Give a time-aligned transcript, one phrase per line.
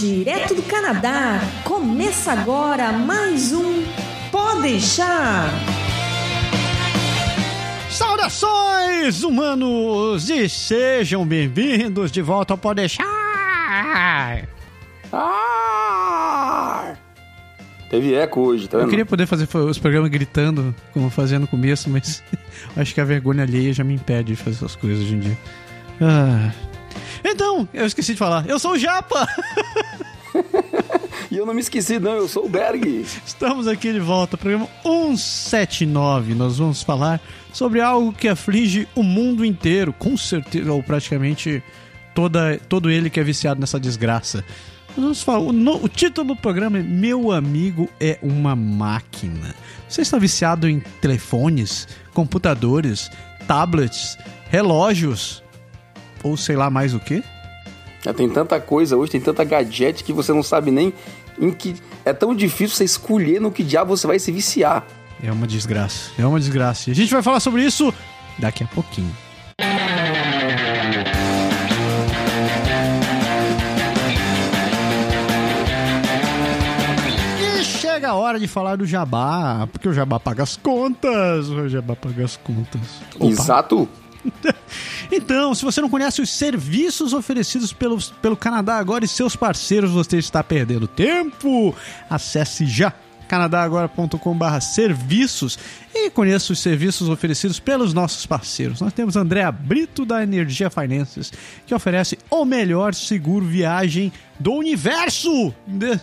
[0.00, 1.40] direto do Canadá.
[1.62, 3.84] Começa agora mais um
[4.32, 5.50] Pode deixar.
[7.90, 13.04] Saudações, humanos, e sejam bem-vindos de volta ao Pode deixar.
[15.12, 16.94] Ah!
[17.90, 18.86] Teve eco hoje, tá vendo?
[18.86, 22.22] Eu queria poder fazer os programas gritando, como eu fazia no começo, mas
[22.74, 25.38] acho que a vergonha alheia já me impede de fazer essas coisas hoje em dia.
[26.00, 26.69] Ah.
[27.24, 28.48] Então, eu esqueci de falar.
[28.48, 29.26] Eu sou o Japa!
[31.30, 33.04] e eu não me esqueci, não, eu sou o Berg.
[33.24, 36.34] Estamos aqui de volta, programa 179.
[36.34, 37.20] Nós vamos falar
[37.52, 41.62] sobre algo que aflige o mundo inteiro, com certeza, ou praticamente
[42.14, 44.44] toda, todo ele que é viciado nessa desgraça.
[44.96, 49.54] Vamos falar, o, no, o título do programa é Meu Amigo é uma Máquina.
[49.88, 53.10] Você está viciado em telefones, computadores,
[53.46, 54.18] tablets,
[54.50, 55.42] relógios,
[56.22, 57.22] ou sei lá mais o que?
[58.02, 60.92] Já tem tanta coisa hoje, tem tanta gadget que você não sabe nem
[61.38, 61.74] em que.
[62.04, 64.86] É tão difícil você escolher no que diabo você vai se viciar.
[65.22, 66.88] É uma desgraça, é uma desgraça.
[66.88, 67.92] E a gente vai falar sobre isso
[68.38, 69.14] daqui a pouquinho.
[77.60, 81.68] E chega a hora de falar do jabá, porque o jabá paga as contas, o
[81.68, 82.80] jabá paga as contas.
[83.16, 83.26] Opa.
[83.26, 83.88] Exato.
[85.12, 89.90] Então, se você não conhece os serviços oferecidos pelo, pelo Canadá agora e seus parceiros,
[89.90, 91.74] você está perdendo tempo.
[92.08, 92.92] Acesse já
[93.30, 95.56] canadagora.com.br serviços
[95.94, 98.80] e conheça os serviços oferecidos pelos nossos parceiros.
[98.80, 101.32] Nós temos Andréa Brito da Energia Finances,
[101.64, 105.54] que oferece o melhor seguro viagem do universo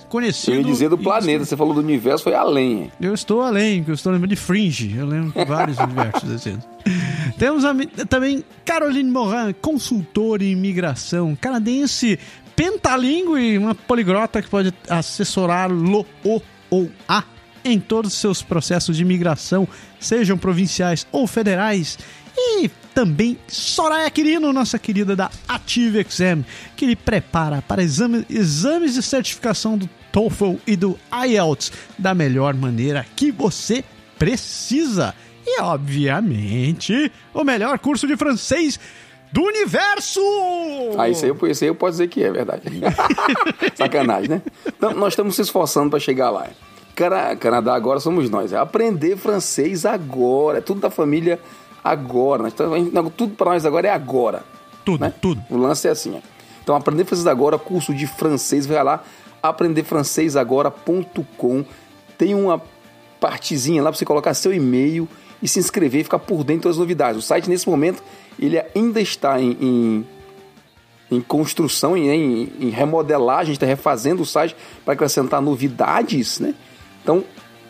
[0.08, 0.54] conhecido.
[0.54, 2.90] Eu ia dizer do planeta, você falou do universo, foi além.
[3.02, 6.58] Eu estou além, eu estou lembrando de Fringe, eu lembro de vários universos assim.
[7.38, 7.76] Temos a,
[8.08, 12.18] também Caroline Morin, consultora em imigração, canadense,
[12.56, 16.06] pentalingue, uma poligrota que pode assessorá-lo
[16.70, 17.24] ou a
[17.64, 19.68] em todos os seus processos de imigração,
[20.00, 21.98] sejam provinciais ou federais.
[22.38, 26.46] E também Soraya Quirino, nossa querida da Ative Exam,
[26.76, 32.54] que lhe prepara para exame, exames de certificação do TOEFL e do IELTS da melhor
[32.54, 33.84] maneira que você
[34.18, 35.14] precisa.
[35.46, 38.80] E, obviamente, o melhor curso de francês
[39.32, 40.22] do universo!
[40.98, 42.64] Ah, isso aí, eu, isso aí eu posso dizer que é verdade.
[43.76, 44.42] Sacanagem, né?
[44.66, 46.48] Então, nós estamos se esforçando para chegar lá.
[47.40, 48.54] Canadá agora somos nós.
[48.54, 50.58] É aprender francês agora.
[50.58, 51.40] É tudo da família
[51.84, 52.50] agora.
[53.16, 54.44] tudo para nós agora é agora.
[54.84, 55.14] Tudo, né?
[55.22, 55.40] tudo.
[55.50, 56.20] O lance é assim.
[56.64, 59.04] Então, aprender francês agora, curso de francês, vai lá,
[59.44, 61.66] aprenderfrancesagora.com.
[62.18, 62.60] Tem uma
[63.20, 65.10] partezinha lá para você colocar seu e-mail
[65.42, 67.24] e se inscrever e ficar por dentro das novidades.
[67.24, 68.04] O site, nesse momento,
[68.40, 70.06] ele ainda está em, em,
[71.12, 76.54] em construção, em, em, remodelagem, a gente está refazendo o site para acrescentar novidades, né?
[77.02, 77.24] Então,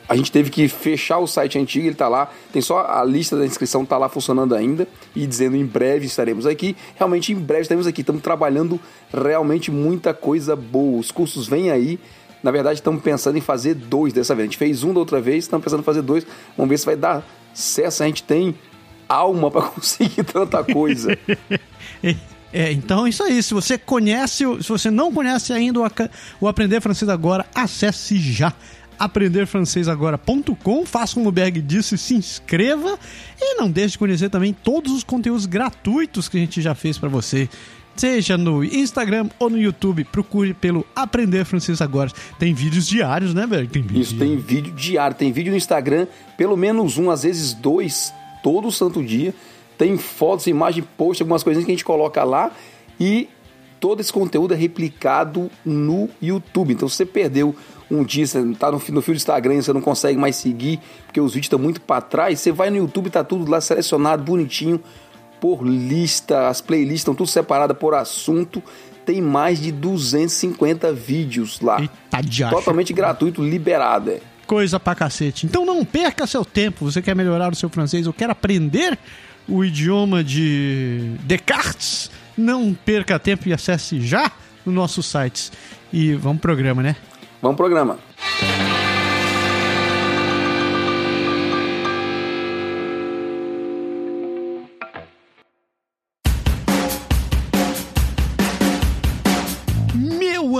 [0.09, 3.37] a gente teve que fechar o site antigo, ele está lá, tem só a lista
[3.37, 6.77] da inscrição, está lá funcionando ainda, e dizendo em breve estaremos aqui.
[6.95, 8.79] Realmente, em breve estaremos aqui, estamos trabalhando
[9.13, 10.99] realmente muita coisa boa.
[10.99, 11.99] Os cursos vêm aí,
[12.41, 14.45] na verdade, estamos pensando em fazer dois dessa vez.
[14.45, 16.25] A gente fez um da outra vez, estamos pensando em fazer dois.
[16.55, 18.55] Vamos ver se vai dar certo, a gente tem
[19.07, 21.17] alma para conseguir tanta coisa.
[22.53, 23.43] É, então é isso aí.
[23.43, 25.81] Se você conhece, se você não conhece ainda
[26.39, 28.53] o Aprender Francês Agora, acesse já
[28.97, 32.97] aprenderfrancesagora.com, faça um bag disso e se inscreva.
[33.39, 36.97] E não deixe de conhecer também todos os conteúdos gratuitos que a gente já fez
[36.97, 37.49] para você.
[37.95, 42.11] Seja no Instagram ou no YouTube, procure pelo Aprender Francês Agora.
[42.37, 43.67] Tem vídeos diários, né, velho?
[43.93, 44.17] Isso, diário.
[44.17, 45.17] tem vídeo diário.
[45.17, 46.05] Tem vídeo no Instagram,
[46.37, 48.13] pelo menos um, às vezes dois,
[48.47, 49.33] todo santo dia.
[49.77, 52.49] Tem fotos, imagem, post, algumas coisinhas que a gente coloca lá.
[52.97, 53.27] E
[53.77, 56.73] todo esse conteúdo é replicado no YouTube.
[56.73, 57.53] Então, se você perdeu
[57.91, 61.19] um dia, você tá no, no fio do Instagram você não consegue mais seguir, porque
[61.19, 64.81] os vídeos estão muito para trás, você vai no YouTube, tá tudo lá selecionado, bonitinho,
[65.41, 68.63] por lista, as playlists estão tudo separadas por assunto.
[69.05, 71.81] Tem mais de 250 vídeos lá.
[71.81, 74.11] Eita, totalmente gratuito, liberado.
[74.11, 74.21] É.
[74.47, 75.45] Coisa pra cacete.
[75.45, 76.85] Então não perca seu tempo.
[76.85, 78.97] Você quer melhorar o seu francês ou quer aprender
[79.47, 82.09] o idioma de Descartes?
[82.37, 84.31] Não perca tempo e acesse já
[84.65, 85.51] no nosso site.
[85.91, 86.95] E vamos pro programa, né?
[87.41, 87.99] Vamos pro programa.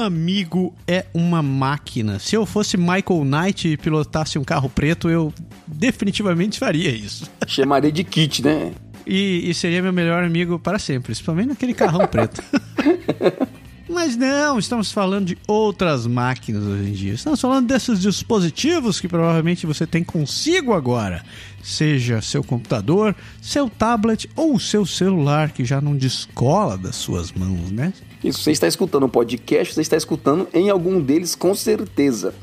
[0.08, 2.18] Amigo é uma máquina.
[2.18, 5.34] Se eu fosse Michael Knight e pilotasse um carro preto, eu
[5.68, 7.30] definitivamente faria isso.
[7.46, 8.72] Chamaria de kit, né?
[9.06, 12.42] E, e seria meu melhor amigo para sempre, principalmente naquele carrão preto.
[13.90, 17.14] Mas não, estamos falando de outras máquinas hoje em dia.
[17.14, 21.24] Estamos falando desses dispositivos que provavelmente você tem consigo agora.
[21.64, 27.72] Seja seu computador, seu tablet ou seu celular que já não descola das suas mãos,
[27.72, 27.94] né?
[28.24, 32.34] Isso, você está escutando um podcast, você está escutando em algum deles com certeza.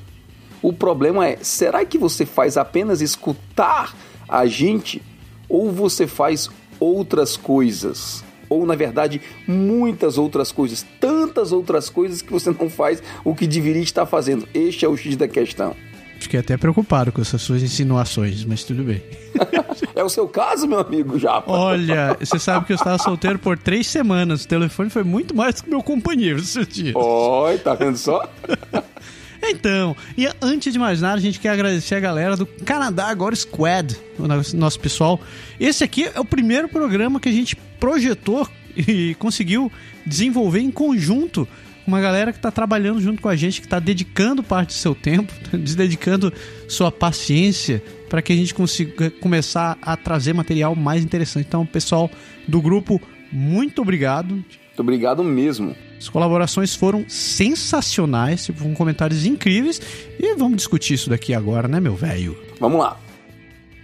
[0.63, 3.95] O problema é, será que você faz apenas escutar
[4.27, 5.03] a gente
[5.47, 6.49] ou você faz
[6.81, 8.25] outras coisas?
[8.49, 13.47] Ou, na verdade, muitas outras coisas, tantas outras coisas que você não faz o que
[13.47, 14.49] deveria estar fazendo.
[14.55, 15.75] Este é o X da questão.
[16.19, 19.03] Fiquei até preocupado com essas suas insinuações, mas tudo bem.
[19.95, 21.53] é o seu caso, meu amigo Japa?
[21.53, 24.45] Olha, você sabe que eu estava solteiro por três semanas.
[24.45, 26.95] O telefone foi muito mais do que meu companheiro esses dias.
[26.97, 28.27] Oi, tá vendo só?
[29.51, 33.35] Então, e antes de mais nada, a gente quer agradecer a galera do Canadá Agora
[33.35, 35.21] Squad, o nosso pessoal.
[35.59, 39.71] Esse aqui é o primeiro programa que a gente projetou e conseguiu
[40.07, 41.47] desenvolver em conjunto
[41.87, 44.95] uma galera que está trabalhando junto com a gente, que está dedicando parte do seu
[44.95, 46.33] tempo, dedicando
[46.69, 51.47] sua paciência para que a gente consiga começar a trazer material mais interessante.
[51.47, 52.11] Então, pessoal
[52.49, 53.01] do grupo,
[53.31, 54.43] muito obrigado.
[54.75, 55.77] Muito obrigado mesmo.
[55.97, 59.81] As colaborações foram sensacionais, tipo, com comentários incríveis.
[60.19, 62.37] E vamos discutir isso daqui agora, né, meu velho?
[62.59, 62.99] Vamos lá.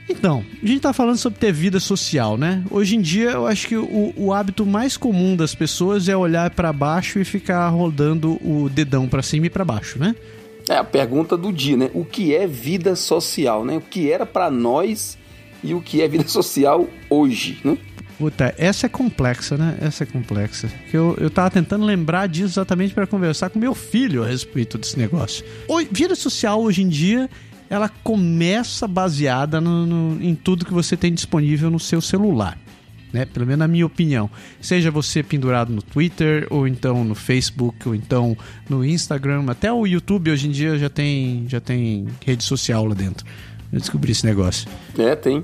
[0.09, 2.65] Então, a gente tá falando sobre ter vida social, né?
[2.69, 6.51] Hoje em dia, eu acho que o, o hábito mais comum das pessoas é olhar
[6.51, 10.17] para baixo e ficar rodando o dedão para cima e para baixo, né?
[10.69, 11.91] É a pergunta do dia, né?
[11.95, 13.77] O que é vida social, né?
[13.77, 15.17] O que era para nós
[15.63, 17.79] e o que é vida social hoje, né?
[18.21, 19.79] Puta, essa é complexa, né?
[19.81, 20.71] Essa é complexa.
[20.93, 24.99] Eu, eu tava tentando lembrar disso exatamente para conversar com meu filho a respeito desse
[24.99, 25.43] negócio.
[25.67, 27.31] O, vida social hoje em dia,
[27.71, 32.59] ela começa baseada no, no, em tudo que você tem disponível no seu celular.
[33.11, 33.25] Né?
[33.25, 34.29] Pelo menos na minha opinião.
[34.61, 38.37] Seja você pendurado no Twitter, ou então no Facebook, ou então
[38.69, 42.95] no Instagram, até o YouTube hoje em dia já tem, já tem rede social lá
[42.95, 43.25] dentro.
[43.73, 44.69] Eu descobri esse negócio.
[44.99, 45.43] É, tem.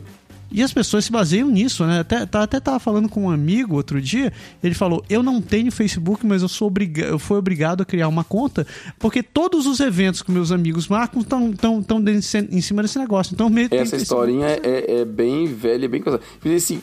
[0.50, 2.00] E as pessoas se baseiam nisso, né?
[2.00, 4.32] Até, tá, até tava falando com um amigo outro dia,
[4.62, 8.08] ele falou: Eu não tenho Facebook, mas eu sou obrigado, eu fui obrigado a criar
[8.08, 8.66] uma conta,
[8.98, 13.34] porque todos os eventos que meus amigos marcam estão tão, tão em cima desse negócio.
[13.34, 16.20] Então, meio Essa historinha é, é, bem velha, bem coisa.
[16.54, 16.80] Assim,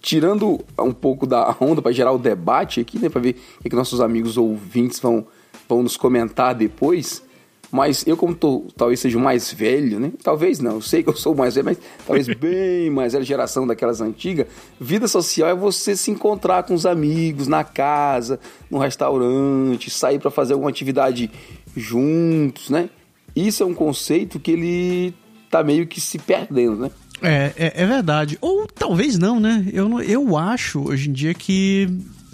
[0.00, 3.08] tirando um pouco da onda para gerar o debate aqui, né?
[3.08, 5.26] Para ver o que nossos amigos ouvintes vão,
[5.68, 7.22] vão nos comentar depois.
[7.72, 10.10] Mas eu, como tô, talvez seja o mais velho, né?
[10.22, 13.24] Talvez não, eu sei que eu sou o mais velho, mas talvez bem mais velho,
[13.24, 14.46] geração daquelas antigas.
[14.80, 20.30] Vida social é você se encontrar com os amigos na casa, no restaurante, sair para
[20.30, 21.30] fazer alguma atividade
[21.76, 22.90] juntos, né?
[23.36, 25.14] Isso é um conceito que ele
[25.48, 26.90] tá meio que se perdendo, né?
[27.22, 28.38] É, é, é verdade.
[28.40, 29.66] Ou talvez não, né?
[29.72, 31.88] Eu, eu acho hoje em dia que.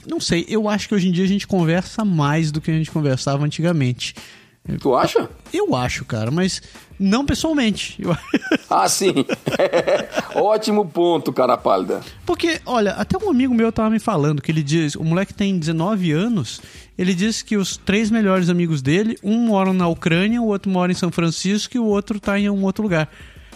[0.08, 2.74] Não sei, eu acho que hoje em dia a gente conversa mais do que a
[2.74, 4.14] gente conversava antigamente.
[4.80, 5.30] Tu acha?
[5.52, 6.60] Eu acho, cara, mas
[6.98, 7.96] não pessoalmente.
[8.00, 8.16] Eu...
[8.68, 9.12] ah, sim.
[10.34, 12.00] Ótimo ponto, cara pálida.
[12.24, 15.56] Porque, olha, até um amigo meu tava me falando que ele diz, o moleque tem
[15.56, 16.60] 19 anos,
[16.98, 20.90] ele diz que os três melhores amigos dele, um mora na Ucrânia, o outro mora
[20.90, 23.08] em São Francisco e o outro tá em um outro lugar.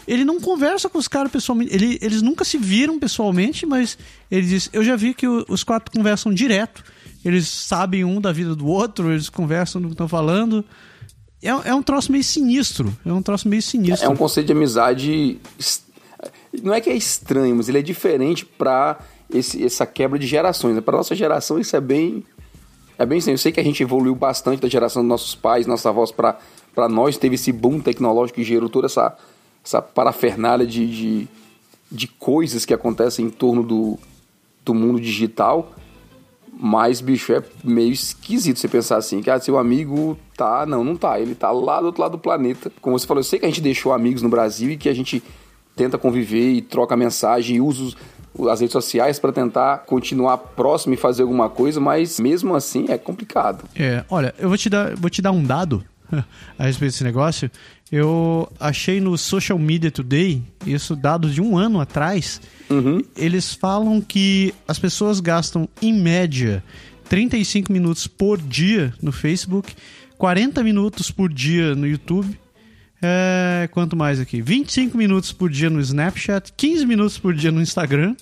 [0.06, 3.98] Ele não conversa com os caras pessoalmente, ele, eles nunca se viram pessoalmente, mas
[4.30, 6.84] ele diz, eu já vi que o, os quatro conversam direto,
[7.24, 10.64] eles sabem um da vida do outro, eles conversam do que estão falando.
[11.42, 12.94] É, é um troço meio sinistro.
[13.04, 14.06] É um troço meio sinistro.
[14.06, 15.38] É um conceito de amizade.
[16.62, 18.98] Não é que é estranho, mas ele é diferente para
[19.32, 20.74] essa quebra de gerações.
[20.74, 20.80] Né?
[20.80, 22.24] Para nossa geração, isso é bem.
[22.98, 23.34] É bem estranho.
[23.34, 26.88] Eu sei que a gente evoluiu bastante da geração dos nossos pais, nossos avós, para
[26.88, 27.16] nós.
[27.16, 29.16] Teve esse boom tecnológico que gerou toda essa,
[29.64, 31.28] essa parafernália de, de,
[31.90, 33.98] de coisas que acontecem em torno do,
[34.62, 35.72] do mundo digital.
[36.62, 40.66] Mas, bicho, é meio esquisito você pensar assim, que ah, seu amigo tá.
[40.66, 41.18] Não, não tá.
[41.18, 42.70] Ele tá lá do outro lado do planeta.
[42.82, 44.92] Como você falou, eu sei que a gente deixou amigos no Brasil e que a
[44.92, 45.22] gente
[45.74, 47.96] tenta conviver e troca mensagem e usa
[48.50, 52.98] as redes sociais para tentar continuar próximo e fazer alguma coisa, mas mesmo assim é
[52.98, 53.64] complicado.
[53.74, 55.82] É, olha, eu vou te dar, vou te dar um dado
[56.58, 57.50] a respeito desse negócio.
[57.90, 63.02] Eu achei no Social Media Today, isso dados de um ano atrás, uhum.
[63.16, 66.62] eles falam que as pessoas gastam, em média,
[67.08, 69.74] 35 minutos por dia no Facebook,
[70.16, 72.38] 40 minutos por dia no YouTube,
[73.02, 74.40] é, quanto mais aqui?
[74.40, 78.14] 25 minutos por dia no Snapchat, 15 minutos por dia no Instagram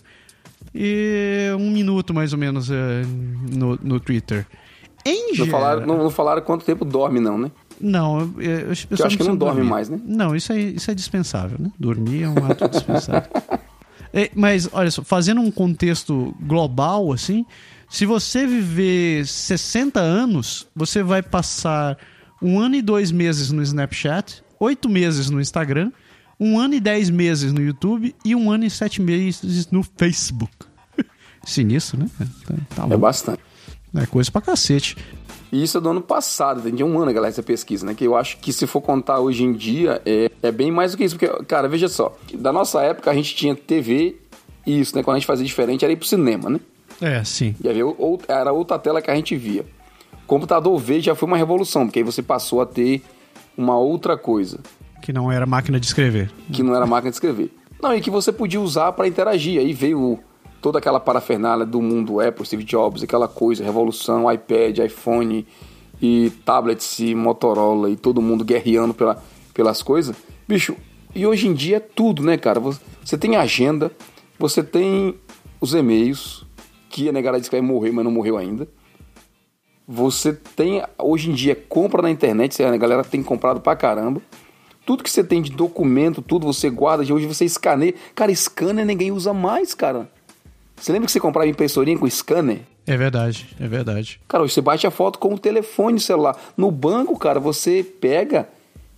[0.75, 3.03] e um minuto mais ou menos é,
[3.51, 4.47] no, no Twitter.
[5.05, 7.51] Em não, falaram, não, não falaram quanto tempo dorme, não, né?
[7.81, 9.71] Não, eu, eu, eu acho que não dorme dormir.
[9.71, 10.01] mais, né?
[10.05, 11.71] Não, isso é, isso é dispensável, né?
[11.79, 13.31] Dormir é um ato dispensável.
[14.13, 17.45] é, mas, olha só, fazendo um contexto global, assim,
[17.89, 21.97] Se você viver 60 anos, você vai passar
[22.41, 25.91] um ano e dois meses no Snapchat, oito meses no Instagram,
[26.39, 30.53] um ano e dez meses no YouTube e um ano e sete meses no Facebook.
[31.45, 32.09] Sinistro, né?
[32.47, 33.41] Tá, tá É bastante.
[33.95, 34.97] É coisa pra cacete.
[35.51, 37.95] E isso é do ano passado, tem de um ano, galera, essa pesquisa, né?
[37.95, 40.99] Que eu acho que se for contar hoje em dia, é, é bem mais do
[40.99, 41.17] que isso.
[41.19, 44.17] Porque, cara, veja só, da nossa época a gente tinha TV
[44.67, 45.03] e isso, né?
[45.03, 46.61] Quando a gente fazia diferente era ir pro cinema, né?
[47.01, 47.55] É, sim.
[47.63, 49.65] E aí, ou- era outra tela que a gente via.
[50.27, 53.03] Computador V já foi uma revolução, porque aí você passou a ter
[53.57, 54.61] uma outra coisa,
[55.01, 56.31] Que não era máquina de escrever.
[56.53, 57.51] que não era máquina de escrever.
[57.83, 59.59] Não, e que você podia usar para interagir.
[59.61, 60.19] Aí veio
[60.61, 65.47] toda aquela parafernália do mundo Apple, Steve Jobs, aquela coisa, revolução, iPad, iPhone
[66.01, 69.23] e tablets e Motorola e todo mundo guerreando pela,
[69.55, 70.17] pelas coisas.
[70.47, 70.77] Bicho,
[71.15, 72.61] e hoje em dia é tudo, né, cara?
[72.61, 73.91] Você tem agenda,
[74.39, 75.15] você tem
[75.61, 76.47] os e-mails,
[76.89, 78.69] que a negada disse que vai morrer, mas não morreu ainda.
[79.87, 84.21] Você tem, hoje em dia, compra na internet, a galera tem comprado pra caramba.
[84.85, 87.95] Tudo que você tem de documento, tudo você guarda, de hoje você escaneia.
[88.15, 90.11] Cara, scanner ninguém usa mais, cara.
[90.81, 92.61] Você lembra que você comprava impressorinha com scanner?
[92.87, 94.21] É verdade, é verdade.
[94.27, 96.37] Cara, hoje você bate a foto com o telefone celular.
[96.57, 98.49] No banco, cara, você pega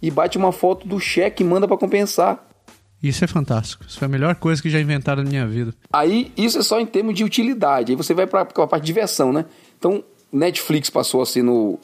[0.01, 2.47] e bate uma foto do cheque e manda pra compensar.
[3.03, 3.85] Isso é fantástico.
[3.89, 5.75] Isso foi a melhor coisa que já inventaram na minha vida.
[5.93, 7.93] Aí, isso é só em termos de utilidade.
[7.93, 9.47] Aí você vai pra, pra parte de diversão, né?
[9.79, 11.79] Então, Netflix passou a ser no,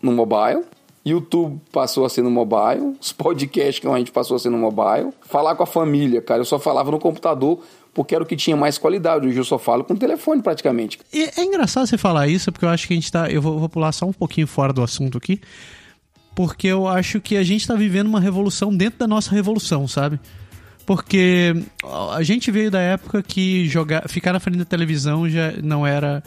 [0.00, 0.64] no mobile.
[1.04, 2.96] YouTube passou a ser no mobile.
[3.00, 5.12] Os podcasts que a gente passou a ser no mobile.
[5.22, 6.40] Falar com a família, cara.
[6.40, 7.60] Eu só falava no computador
[8.00, 9.28] porque era o que tinha mais qualidade.
[9.28, 10.98] Hoje eu só falo com o telefone praticamente.
[11.12, 13.30] E é engraçado você falar isso, porque eu acho que a gente tá.
[13.30, 15.38] Eu vou, vou pular só um pouquinho fora do assunto aqui.
[16.34, 20.18] Porque eu acho que a gente tá vivendo uma revolução dentro da nossa revolução, sabe?
[20.86, 21.54] Porque
[22.10, 26.22] a gente veio da época que jogar, ficar na frente da televisão já não era.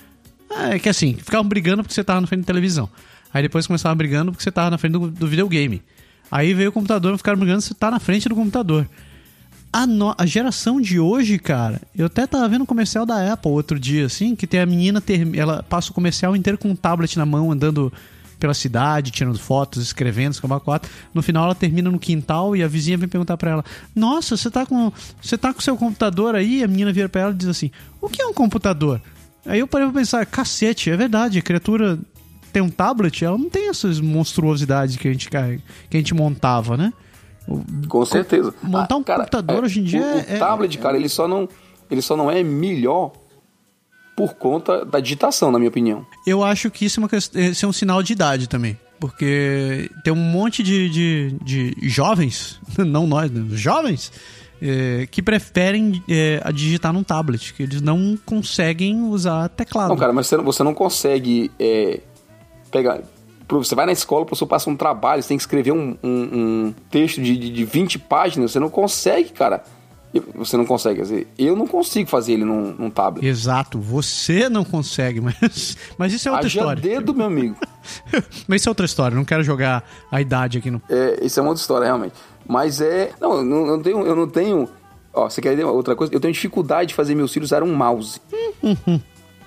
[0.51, 2.87] Ah, É que assim, ficavam brigando porque você tava na frente da televisão.
[3.33, 5.81] Aí depois começavam brigando porque você tava na frente do, do videogame.
[6.29, 8.87] Aí veio o computador e ficaram brigando porque você tá na frente do computador.
[9.73, 13.51] A, no- a geração de hoje, cara, eu até tava vendo um comercial da Apple
[13.51, 16.75] outro dia, assim, que tem a menina, ter, ela passa o comercial inteiro com um
[16.75, 17.91] tablet na mão, andando
[18.39, 20.91] pela cidade, tirando fotos, escrevendo, escamba quatro.
[21.13, 23.65] No final ela termina no quintal e a vizinha vem perguntar pra ela:
[23.95, 24.91] Nossa, você tá com.
[25.21, 26.59] Você tá com seu computador aí?
[26.59, 29.01] E a menina vira pra ela e diz assim: O que é um computador?
[29.45, 31.97] Aí eu parei pra pensar, cacete, é verdade, a criatura
[32.51, 35.57] tem um tablet, ela não tem essas monstruosidades que a gente, que a
[35.97, 36.93] gente montava, né?
[37.87, 38.53] Com certeza.
[38.63, 41.47] montar um computador hoje em dia o, é- O tablet, cara, ele só, não,
[41.91, 43.11] ele só não é melhor
[44.15, 46.05] por conta da digitação, na minha opinião.
[46.25, 48.77] Eu acho que isso é, uma, esse é um sinal de idade também.
[48.99, 53.43] Porque tem um monte de, de, de jovens, não nós, né?
[53.57, 54.13] jovens,
[54.61, 56.01] eh, que preferem
[56.41, 59.89] a digitar num tablet, que eles não conseguem usar teclado.
[59.89, 61.99] Não, cara, mas você, não- você não consegue é,
[62.71, 63.01] pegar.
[63.47, 66.29] Você vai na escola, o professor passa um trabalho, você tem que escrever um, um-
[66.67, 69.63] um texto de, de, de 20 páginas, você não consegue, cara.
[70.35, 73.25] Você não consegue, quer dizer, eu não consigo fazer ele num, num tablet.
[73.25, 76.81] Exato, você não consegue, mas, mas isso é outra Haja história.
[76.81, 77.55] dedo, meu amigo.
[78.47, 80.79] mas isso é outra história, não quero jogar a idade aqui no.
[80.87, 82.13] É, isso é uma outra história, realmente.
[82.47, 83.11] Mas é.
[83.19, 84.05] Não, eu não, tenho.
[84.05, 84.69] Eu não tenho.
[85.13, 86.13] Ó, você quer dizer outra coisa?
[86.13, 88.21] Eu tenho dificuldade de fazer meus filhos usar um mouse.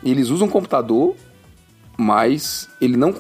[0.04, 1.14] Eles usam um computador,
[1.96, 3.12] mas ele não.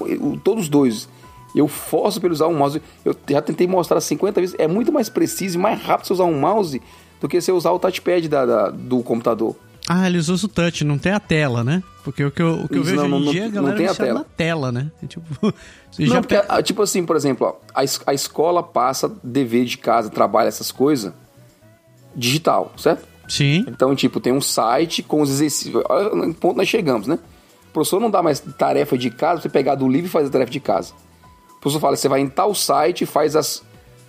[0.42, 1.08] Todos os dois.
[1.54, 2.82] Eu forço para ele usar um mouse.
[3.04, 4.56] Eu já tentei mostrar 50 vezes.
[4.58, 6.82] É muito mais preciso e mais rápido você usar um mouse
[7.20, 9.56] do que você usar o touchpad da, da- do computador.
[9.88, 11.82] Ah, eles usam o touch, não tem a tela, né?
[12.04, 13.54] Porque o que eu, o que eu vejo não, hoje em não- dia, a não
[13.54, 14.18] galera tem a tela.
[14.18, 14.90] na tela, né?
[15.02, 15.24] É Tipo,
[15.98, 19.78] Não, já porque, ah, tipo assim, por exemplo, ó, a, a escola passa dever de
[19.78, 21.12] casa, trabalha essas coisas
[22.14, 23.06] digital, certo?
[23.28, 23.64] Sim.
[23.68, 25.82] Então, tipo, tem um site com os exercícios.
[25.88, 27.18] Olha ponto nós chegamos, né?
[27.76, 30.30] O professor não dá mais tarefa de casa, você pegar do livro e fazer a
[30.30, 30.94] tarefa de casa.
[31.58, 33.62] O professor fala, você vai em tal site e faz as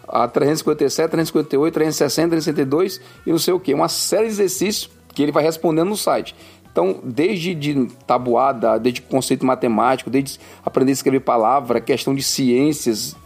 [0.08, 3.74] a 357, 358, 360, 362 e não sei o que.
[3.74, 6.34] Uma série de exercícios que ele vai respondendo no site.
[6.72, 13.18] Então, desde de tabuada, desde conceito matemático, desde aprender a escrever palavra, questão de ciências,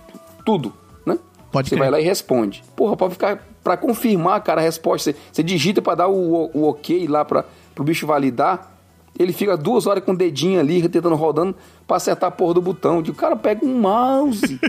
[0.43, 0.74] tudo,
[1.05, 1.19] né?
[1.51, 1.81] Pode Você crer.
[1.81, 2.63] vai lá e responde.
[2.75, 5.12] Porra, pode ficar pra confirmar, cara, a resposta.
[5.12, 7.45] Você, você digita pra dar o, o ok lá pra,
[7.75, 8.71] pro bicho validar.
[9.18, 12.62] Ele fica duas horas com o dedinho ali, tentando rodando pra acertar a porra do
[12.62, 13.00] botão.
[13.00, 14.60] O cara pega um mouse.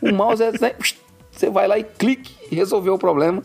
[0.00, 0.52] o mouse é.
[0.52, 0.74] né,
[1.30, 3.42] Você vai lá e clique e resolveu o problema.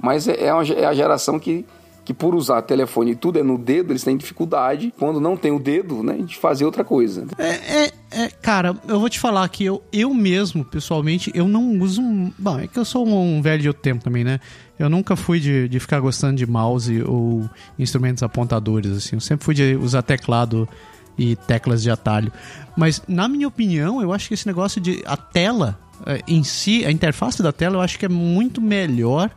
[0.00, 1.66] Mas é, é, uma, é a geração que,
[2.10, 5.52] que, por usar telefone e tudo é no dedo, eles têm dificuldade, quando não tem
[5.52, 7.24] o dedo, né, de fazer outra coisa.
[7.38, 11.78] É, é, é, cara, eu vou te falar que eu, eu mesmo, pessoalmente, eu não
[11.78, 12.02] uso.
[12.36, 14.40] Bom, é que eu sou um velho de outro tempo também, né?
[14.76, 17.48] Eu nunca fui de, de ficar gostando de mouse ou
[17.78, 19.16] instrumentos apontadores, assim.
[19.16, 20.68] Eu sempre fui de usar teclado
[21.16, 22.32] e teclas de atalho.
[22.76, 26.84] Mas, na minha opinião, eu acho que esse negócio de a tela eh, em si,
[26.84, 29.30] a interface da tela, eu acho que é muito melhor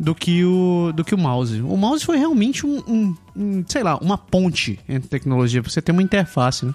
[0.00, 1.60] do que o, do que o mouse.
[1.60, 5.60] O mouse foi realmente um, um, um sei lá, uma ponte entre tecnologia.
[5.60, 6.74] Você tem uma interface, né?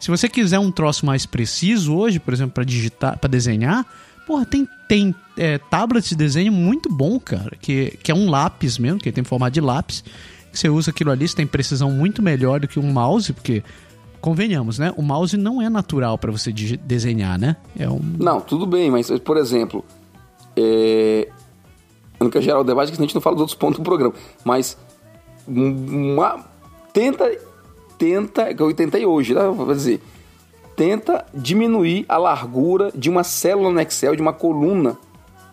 [0.00, 3.86] Se você quiser um troço mais preciso hoje, por exemplo, para digitar, para desenhar,
[4.26, 8.78] porra, tem, tem é, tablet de desenho muito bom, cara, que, que é um lápis
[8.78, 10.02] mesmo, que tem formato de lápis.
[10.50, 13.62] Que você usa aquilo ali, você tem precisão muito melhor do que um mouse, porque
[14.18, 14.94] convenhamos, né?
[14.96, 17.56] O mouse não é natural para você desenhar, né?
[17.78, 18.00] É um...
[18.18, 19.84] Não, tudo bem, mas, por exemplo,
[20.56, 21.28] é...
[22.24, 24.14] não quero gerar o debate, que a gente não fala dos outros pontos do programa,
[24.44, 24.76] mas
[25.46, 26.44] uma...
[26.92, 27.30] tenta,
[27.98, 29.42] tenta, que eu tentei hoje, né?
[29.42, 30.00] Vou dizer,
[30.76, 34.98] tenta diminuir a largura de uma célula no Excel, de uma coluna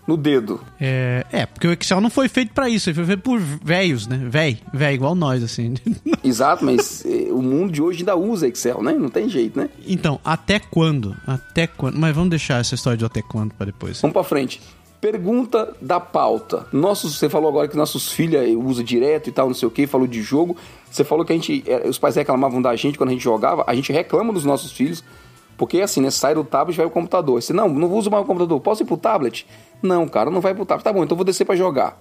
[0.10, 0.60] no dedo.
[0.82, 4.08] É, é porque o Excel não foi feito para isso, ele foi feito por velhos,
[4.08, 4.20] né?
[4.28, 5.76] Véi, véi, igual nós, assim.
[6.24, 8.94] Exato, mas eh, o mundo de hoje ainda usa Excel, né?
[8.94, 9.70] Não tem jeito, né?
[9.86, 11.16] Então, até quando?
[11.28, 12.00] Até quando?
[12.00, 14.02] Mas vamos deixar essa história de até quando para depois.
[14.02, 14.60] Vamos para frente.
[15.02, 16.68] Pergunta da pauta.
[16.74, 19.88] Nossos, você falou agora que nossos filhos usam direto e tal, não sei o que,
[19.88, 20.58] falou de jogo.
[20.92, 23.64] Você falou que a gente, eh, os pais reclamavam da gente quando a gente jogava.
[23.66, 25.04] A gente reclama dos nossos filhos
[25.60, 26.10] porque assim, né?
[26.10, 27.42] Sai do tablet vai o computador.
[27.42, 28.62] Você, não, não uso mais o computador.
[28.62, 29.46] Posso ir pro tablet?
[29.84, 30.86] Não, cara, não vai pro tablet.
[30.86, 32.00] Tá bom, então vou descer para jogar.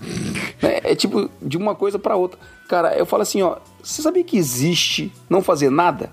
[0.62, 2.40] é, é, tipo de uma coisa para outra.
[2.66, 3.58] Cara, eu falo assim, ó.
[3.82, 6.10] Você sabia que existe não fazer nada?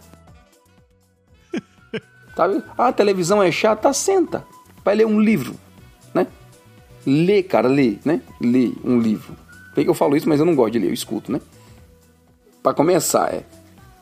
[2.36, 2.62] Sabe?
[2.78, 4.46] Ah, televisão é chata, senta.
[4.84, 5.56] Vai ler um livro?
[7.06, 8.22] Lê, cara, lê, né?
[8.42, 9.36] Lê um livro.
[9.76, 11.40] Bem que eu falo isso, mas eu não gosto de ler, eu escuto, né?
[12.64, 13.44] Para começar, é.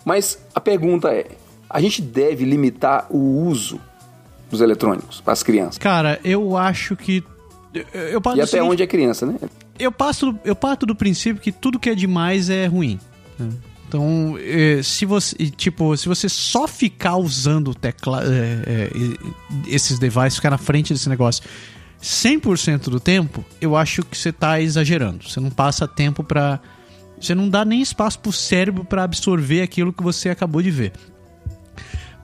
[0.06, 1.28] Mas a pergunta é:
[1.70, 3.80] a gente deve limitar o uso
[4.50, 5.78] dos eletrônicos para as crianças?
[5.78, 7.24] Cara, eu acho que.
[7.74, 9.38] Eu, eu e até seguinte, onde é criança, né?
[9.80, 13.00] Eu, passo, eu parto do princípio que tudo que é demais é ruim.
[13.40, 13.50] Né?
[13.88, 18.90] Então, eh, se você, tipo, se você só ficar usando tecla, é, é,
[19.68, 21.44] esses devices, ficar na frente desse negócio
[22.04, 25.24] 100% do tempo, eu acho que você está exagerando.
[25.28, 26.60] Você não passa tempo para
[27.20, 30.70] você não dá nem espaço para o cérebro para absorver aquilo que você acabou de
[30.70, 30.92] ver.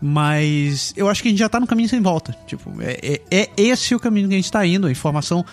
[0.02, 2.36] Mas eu acho que a gente já tá no caminho sem volta.
[2.46, 4.88] Tipo, é, é, é esse o caminho que a gente tá indo.
[4.88, 5.46] A informação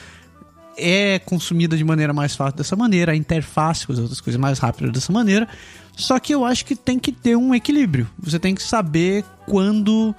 [0.76, 4.58] é consumida de maneira mais fácil dessa maneira, a interface com as outras coisas mais
[4.58, 5.46] rápidas dessa maneira.
[5.96, 8.08] Só que eu acho que tem que ter um equilíbrio.
[8.18, 10.12] Você tem que saber quando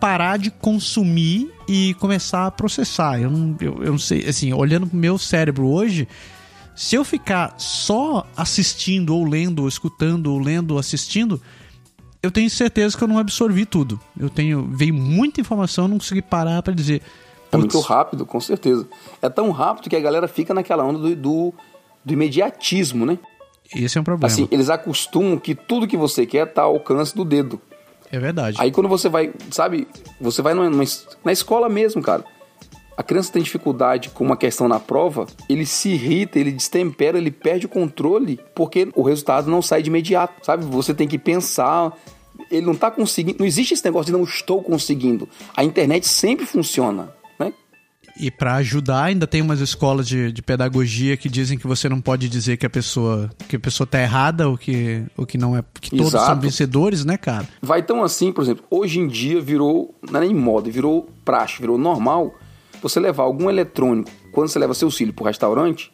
[0.00, 3.20] parar de consumir e começar a processar.
[3.20, 6.08] Eu não, eu, eu não sei, assim, olhando pro meu cérebro hoje,
[6.74, 11.40] se eu ficar só assistindo, ou lendo, ou escutando, ou lendo, ou assistindo,
[12.22, 14.00] eu tenho certeza que eu não absorvi tudo.
[14.18, 17.02] Eu tenho veio muita informação, eu não consegui parar para dizer.
[17.52, 18.86] É muito rápido, com certeza.
[19.20, 21.54] É tão rápido que a galera fica naquela onda do, do,
[22.04, 23.18] do imediatismo, né?
[23.74, 24.32] Esse é um problema.
[24.32, 27.60] Assim, eles acostumam que tudo que você quer tá ao alcance do dedo.
[28.10, 28.56] É verdade.
[28.60, 29.86] Aí quando você vai, sabe,
[30.20, 30.84] você vai numa,
[31.24, 32.24] na escola mesmo, cara
[32.98, 37.30] a criança tem dificuldade com uma questão na prova, ele se irrita, ele destempera, ele
[37.30, 40.64] perde o controle, porque o resultado não sai de imediato, sabe?
[40.64, 41.96] Você tem que pensar,
[42.50, 43.38] ele não está conseguindo.
[43.38, 45.28] Não existe esse negócio de não estou conseguindo.
[45.56, 47.14] A internet sempre funciona.
[48.18, 52.00] E para ajudar, ainda tem umas escolas de, de pedagogia que dizem que você não
[52.00, 55.56] pode dizer que a pessoa que a pessoa tá errada ou que, ou que não
[55.56, 55.62] é.
[55.80, 56.26] que todos Exato.
[56.26, 57.48] são vencedores, né, cara?
[57.62, 59.94] Vai tão assim, por exemplo, hoje em dia virou.
[60.10, 62.34] Não é nem moda, virou praxe, virou normal
[62.82, 65.90] você levar algum eletrônico quando você leva seu filho pro restaurante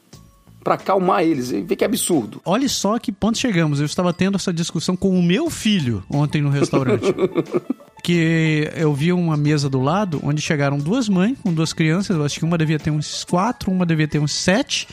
[0.62, 1.50] para acalmar eles.
[1.50, 2.40] Vê que absurdo.
[2.44, 3.80] Olha só que ponto chegamos.
[3.80, 7.04] Eu estava tendo essa discussão com o meu filho ontem no restaurante.
[8.04, 12.14] que eu vi uma mesa do lado onde chegaram duas mães com duas crianças.
[12.14, 14.86] Eu acho que uma devia ter uns quatro, uma devia ter uns sete.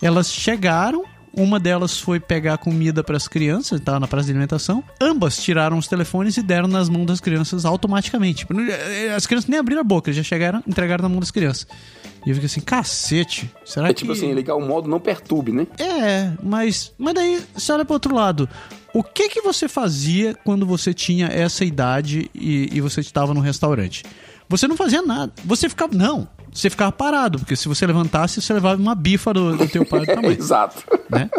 [0.00, 4.84] Elas chegaram uma delas foi pegar comida para as crianças, estava na praça de alimentação.
[5.00, 8.46] Ambas tiraram os telefones e deram nas mãos das crianças automaticamente.
[9.16, 11.66] As crianças nem abriram a boca, já chegaram, entregaram na mão das crianças.
[12.24, 14.00] E eu fiquei assim, cacete, será é que...
[14.00, 15.66] tipo assim, ligar o modo não perturbe, né?
[15.78, 18.48] É, mas, mas daí você olha pro outro lado.
[18.94, 23.40] O que que você fazia quando você tinha essa idade e, e você estava no
[23.40, 24.04] restaurante?
[24.48, 25.32] Você não fazia nada.
[25.44, 25.96] Você ficava.
[25.96, 29.84] Não, você ficava parado, porque se você levantasse, você levava uma bifa do, do teu
[29.84, 30.32] pai também.
[30.38, 30.84] Exato.
[31.08, 31.30] Né?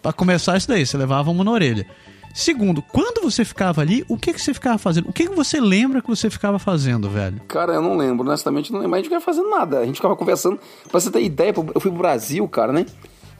[0.00, 1.86] Pra começar isso daí, você levava uma na orelha.
[2.32, 5.08] Segundo, quando você ficava ali, o que que você ficava fazendo?
[5.08, 7.40] O que que você lembra que você ficava fazendo, velho?
[7.48, 8.94] Cara, eu não lembro, honestamente não lembro.
[8.94, 9.80] A gente não ficava fazendo nada.
[9.80, 10.58] A gente ficava conversando.
[10.88, 12.86] Pra você ter ideia, eu fui pro Brasil, cara, né?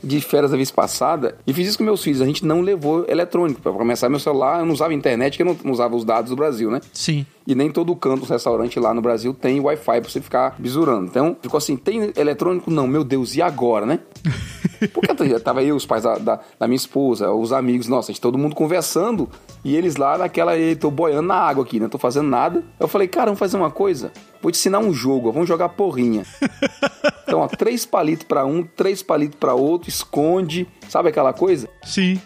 [0.02, 2.20] De férias da vez passada e fiz isso com meus filhos.
[2.20, 3.60] A gente não levou eletrônico.
[3.60, 6.36] Para começar, meu celular, eu não usava internet, que eu não usava os dados do
[6.36, 6.80] Brasil, né?
[6.92, 7.26] Sim.
[7.46, 11.06] E nem todo canto restaurante lá no Brasil tem Wi-Fi pra você ficar bisurando.
[11.06, 12.70] Então, ficou assim: tem eletrônico?
[12.70, 14.00] Não, meu Deus, e agora, né?
[14.88, 18.20] Porque tava eu, os pais da, da, da, minha esposa, os amigos, nossa, a gente
[18.20, 19.28] todo mundo conversando,
[19.64, 21.88] e eles lá naquela, tô boiando na água aqui, né?
[21.88, 22.64] Tô fazendo nada.
[22.78, 24.12] Eu falei, cara, vamos fazer uma coisa?
[24.42, 26.24] Vou te ensinar um jogo, vamos jogar porrinha.
[27.30, 31.68] Então, ó, três palitos para um, três palitos para outro, esconde, sabe aquela coisa?
[31.84, 32.20] Sim.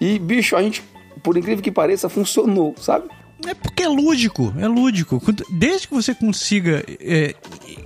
[0.00, 0.82] E, bicho, a gente,
[1.22, 3.08] por incrível que pareça, funcionou, sabe?
[3.46, 5.20] É porque é lúdico, é lúdico.
[5.50, 7.34] Desde que você consiga, é,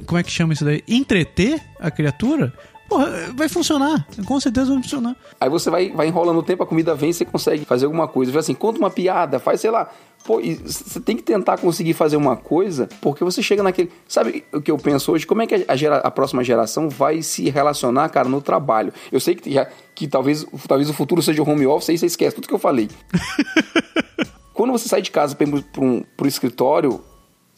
[0.07, 0.83] como é que chama isso daí?
[0.89, 2.53] Entreter a criatura,
[2.89, 4.07] porra, vai funcionar.
[4.27, 5.17] Com certeza vai funcionar.
[5.41, 8.39] Aí você vai, vai enrolando o tempo, a comida vem, você consegue fazer alguma coisa.
[8.39, 9.91] Assim, conta uma piada, faz, sei lá.
[10.25, 13.91] Pô, você tem que tentar conseguir fazer uma coisa, porque você chega naquele.
[14.07, 15.27] Sabe o que eu penso hoje?
[15.27, 18.93] Como é que a, gera, a próxima geração vai se relacionar, cara, no trabalho?
[19.11, 22.07] Eu sei que, já, que talvez, talvez o futuro seja o home office, aí você
[22.07, 22.89] esquece tudo que eu falei.
[24.55, 25.47] Quando você sai de casa para
[25.81, 27.03] um, pro escritório,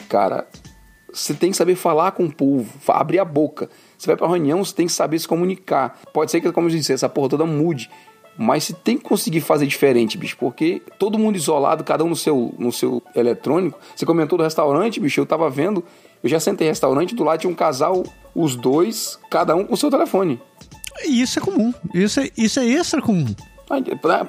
[0.08, 0.48] cara,
[1.12, 3.68] você tem que saber falar com o povo, abrir a boca.
[3.96, 6.00] Você vai pra reunião, você tem que saber se comunicar.
[6.12, 7.90] Pode ser que, como eu disse, essa porra toda mude.
[8.36, 12.16] Mas você tem que conseguir fazer diferente, bicho, porque todo mundo isolado, cada um no
[12.16, 13.78] seu, no seu eletrônico.
[13.94, 15.84] Você comentou do restaurante, bicho, eu tava vendo,
[16.22, 18.02] eu já sentei em restaurante, do lado tinha um casal,
[18.34, 20.40] os dois, cada um com o seu telefone.
[21.06, 23.26] Isso é comum, isso é, isso é extra comum.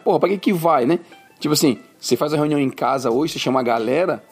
[0.03, 0.99] Porra, pra que que vai, né?
[1.39, 4.23] Tipo assim, você faz a reunião em casa hoje, você chama a galera,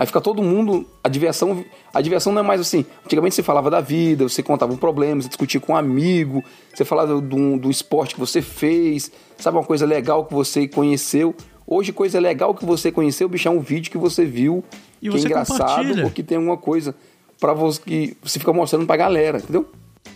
[0.00, 0.86] aí fica todo mundo.
[1.04, 1.62] A diversão.
[1.92, 2.86] A diversão não é mais assim.
[3.04, 6.42] Antigamente você falava da vida, você contava um problema, você discutia com um amigo,
[6.74, 11.34] você falava do, do esporte que você fez, sabe uma coisa legal que você conheceu.
[11.66, 14.64] Hoje, coisa legal que você conheceu, bicho, é um vídeo que você viu,
[15.00, 16.96] e que é engraçado, ou que tem alguma coisa
[17.38, 19.68] para você que você fica mostrando pra galera, entendeu?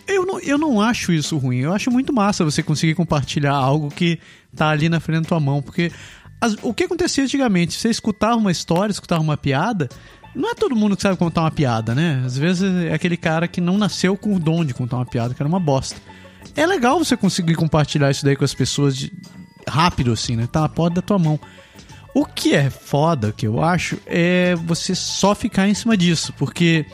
[0.07, 1.59] Eu não, eu não acho isso ruim.
[1.59, 4.19] Eu acho muito massa você conseguir compartilhar algo que
[4.55, 5.61] tá ali na frente da tua mão.
[5.61, 5.91] Porque
[6.45, 7.73] as, o que acontecia antigamente?
[7.73, 9.89] Você escutava uma história, escutava uma piada.
[10.33, 12.21] Não é todo mundo que sabe contar uma piada, né?
[12.25, 15.33] Às vezes é aquele cara que não nasceu com o dom de contar uma piada,
[15.33, 15.99] que era uma bosta.
[16.55, 19.11] É legal você conseguir compartilhar isso daí com as pessoas de,
[19.67, 20.47] rápido, assim, né?
[20.51, 21.39] Tá na porta da tua mão.
[22.13, 26.85] O que é foda, que eu acho, é você só ficar em cima disso, porque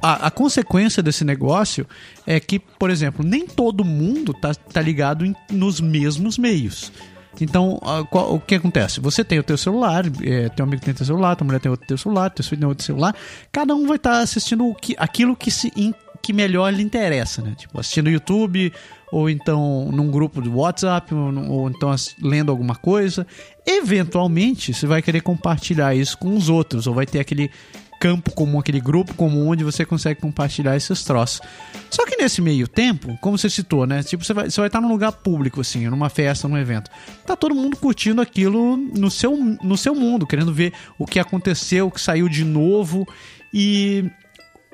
[0.00, 1.86] a, a, consequência desse negócio
[2.26, 6.90] é que, por exemplo, nem todo mundo tá, tá ligado em, nos mesmos meios.
[7.40, 9.00] Então, a, qual, o que acontece?
[9.00, 11.60] Você tem o teu celular, é, tem um amigo tem o teu celular, tua mulher
[11.60, 13.14] tem o teu celular, teu filho tem outro celular.
[13.52, 15.70] Cada um vai estar tá assistindo o que, aquilo que, se,
[16.22, 17.54] que melhor lhe interessa, né?
[17.56, 18.72] Tipo, assistindo YouTube,
[19.12, 23.26] ou então num grupo de WhatsApp, ou, ou então lendo alguma coisa.
[23.66, 27.50] Eventualmente, você vai querer compartilhar isso com os outros, ou vai ter aquele
[28.00, 31.42] campo comum, aquele grupo comum onde você consegue compartilhar esses troços.
[31.90, 34.02] Só que nesse meio tempo, como você citou, né?
[34.02, 36.90] Tipo, você vai, você vai estar num lugar público, assim, numa festa, num evento.
[37.26, 41.88] Tá todo mundo curtindo aquilo no seu, no seu mundo, querendo ver o que aconteceu,
[41.88, 43.06] o que saiu de novo.
[43.52, 44.10] E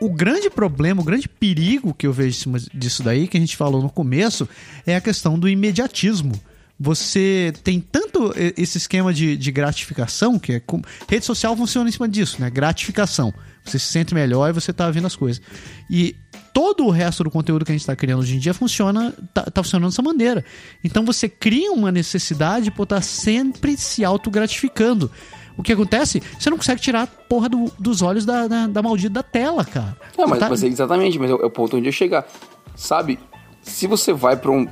[0.01, 3.83] o grande problema, o grande perigo que eu vejo disso daí, que a gente falou
[3.83, 4.49] no começo,
[4.87, 6.33] é a questão do imediatismo
[6.79, 10.61] você tem tanto esse esquema de, de gratificação, que é.
[10.61, 12.51] Com, rede social funciona em cima disso, né?
[12.51, 13.33] Gratificação.
[13.65, 15.43] Você se sente melhor e você tá vendo as coisas.
[15.91, 16.15] E
[16.53, 19.45] todo o resto do conteúdo que a gente está criando hoje em dia funciona, tá,
[19.45, 20.45] tá, funcionando dessa maneira.
[20.85, 25.11] Então você cria uma necessidade por estar tá sempre se autogratificando.
[25.57, 26.23] O que acontece?
[26.39, 29.65] Você não consegue tirar a porra do, dos olhos da, da, da, maldita da tela,
[29.65, 29.97] cara.
[30.17, 30.51] Não, mas, tá...
[30.51, 32.27] mas é exatamente, mas é, é o ponto onde eu chegar.
[32.75, 33.19] Sabe,
[33.63, 34.69] se você vai para um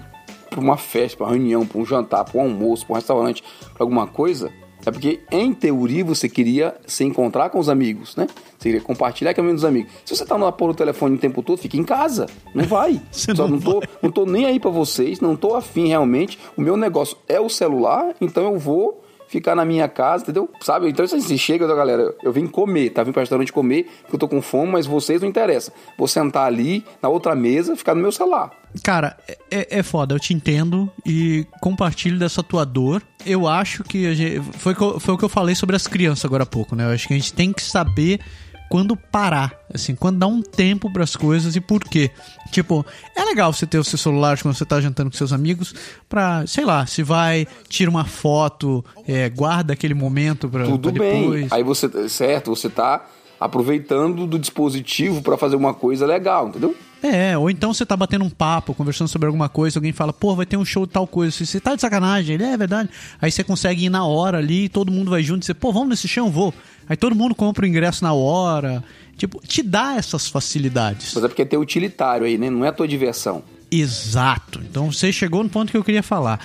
[0.54, 3.42] para uma festa, para uma reunião, para um jantar, para um almoço, para um restaurante,
[3.72, 4.52] para alguma coisa,
[4.86, 8.26] é porque, em teoria, você queria se encontrar com os amigos, né?
[8.58, 9.90] Você queria compartilhar com os amigos.
[10.04, 12.26] Se você tá no por o telefone o tempo todo, fica em casa.
[12.54, 13.00] Não vai.
[13.10, 16.38] Só não, não, tô, não tô nem aí para vocês, não tô afim realmente.
[16.56, 20.48] O meu negócio é o celular, então eu vou ficar na minha casa, entendeu?
[20.60, 20.88] Sabe?
[20.88, 23.02] Então, assim, chega, galera, eu vim comer, tá?
[23.02, 25.72] Vim pra restaurante comer, porque eu tô com fome, mas vocês não interessa.
[25.98, 28.50] Vou sentar ali, na outra mesa, ficar no meu celular.
[28.82, 29.16] Cara,
[29.50, 33.02] é, é foda, eu te entendo e compartilho dessa tua dor.
[33.24, 36.46] Eu acho que gente, foi, foi o que eu falei sobre as crianças agora há
[36.46, 36.84] pouco, né?
[36.84, 38.20] Eu acho que a gente tem que saber
[38.68, 42.10] quando parar, assim, quando dar um tempo para as coisas e por quê.
[42.50, 45.74] Tipo, é legal você ter o seu celular quando você tá jantando com seus amigos
[46.08, 51.04] pra, sei lá, se vai, tira uma foto, é, guarda aquele momento pra, Tudo pra
[51.04, 51.40] depois.
[51.40, 51.48] bem.
[51.50, 53.06] Aí você, certo, você tá
[53.38, 56.74] aproveitando do dispositivo para fazer uma coisa legal, entendeu?
[57.02, 60.34] É, ou então você tá batendo um papo, conversando sobre alguma coisa, alguém fala, pô,
[60.34, 61.44] vai ter um show de tal coisa.
[61.44, 62.88] Você tá de sacanagem, ele é, é verdade.
[63.20, 65.90] Aí você consegue ir na hora ali, todo mundo vai junto e você, pô, vamos
[65.90, 66.54] nesse show, vou.
[66.88, 68.82] Aí todo mundo compra o ingresso na hora.
[69.16, 71.12] Tipo, te dá essas facilidades.
[71.14, 72.50] Mas é porque tem utilitário aí, né?
[72.50, 73.42] Não é a tua diversão.
[73.70, 74.60] Exato.
[74.60, 76.40] Então você chegou no ponto que eu queria falar.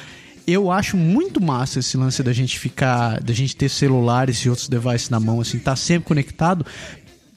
[0.47, 4.67] Eu acho muito massa esse lance da gente ficar, da gente ter celulares e outros
[4.67, 6.65] devices na mão, assim, tá sempre conectado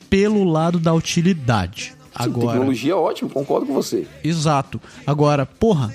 [0.08, 1.94] pelo lado da utilidade.
[2.14, 4.06] Agora, tecnologia é ótimo, concordo com você.
[4.22, 4.80] Exato.
[5.06, 5.92] Agora, porra,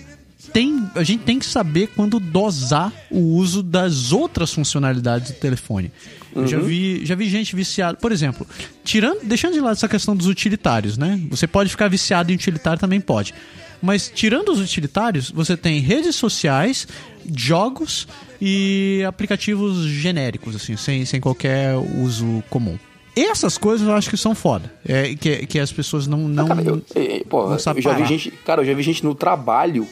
[0.53, 5.91] tem, a gente tem que saber quando dosar o uso das outras funcionalidades do telefone.
[6.35, 7.97] Eu já vi, já vi gente viciada.
[7.97, 8.45] Por exemplo,
[8.83, 11.19] tirando, deixando de lado essa questão dos utilitários, né?
[11.29, 13.33] Você pode ficar viciado em utilitário, também pode.
[13.81, 16.87] Mas tirando os utilitários, você tem redes sociais,
[17.35, 18.07] jogos
[18.41, 22.77] e aplicativos genéricos, assim, sem, sem qualquer uso comum.
[23.15, 24.71] Essas coisas eu acho que são foda.
[24.87, 26.27] É, que, que as pessoas não.
[26.27, 28.07] não, Cara, eu, eh, pô, não sabem eu já vi parar.
[28.07, 29.87] gente, cara, eu já vi gente no trabalho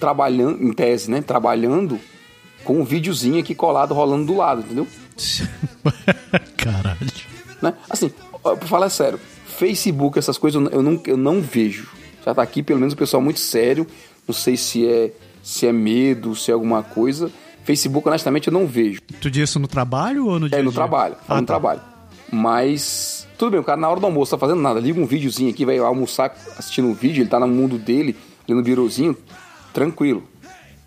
[0.00, 1.98] trabalhando em tese, né, trabalhando
[2.64, 4.86] com um videozinho aqui colado rolando do lado, entendeu?
[6.56, 6.98] Caralho.
[7.62, 7.74] Né?
[7.88, 8.10] Assim,
[8.42, 11.88] pra falar sério, Facebook, essas coisas eu não, eu não vejo.
[12.24, 13.86] Já tá aqui pelo menos o pessoal muito sério.
[14.26, 17.30] Não sei se é se é medo, se é alguma coisa.
[17.64, 19.00] Facebook, honestamente, eu não vejo.
[19.20, 20.76] Tu diz isso no trabalho ou no dia É no dia?
[20.76, 21.46] trabalho, Ah, no tá.
[21.46, 21.80] trabalho.
[22.32, 25.50] Mas tudo bem, o cara na hora do almoço tá fazendo nada, liga um videozinho
[25.50, 29.16] aqui, vai almoçar assistindo um vídeo, ele tá no mundo dele, ali no birozinho,
[29.72, 30.24] tranquilo.